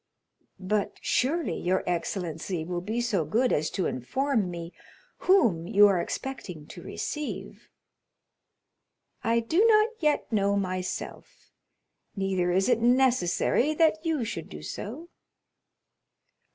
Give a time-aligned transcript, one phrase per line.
[0.59, 4.73] "But surely your excellency will be so good as to inform me
[5.29, 7.69] whom you are expecting to receive?"
[9.23, 11.51] "I do not yet know myself,
[12.15, 15.09] neither is it necessary that you should do so.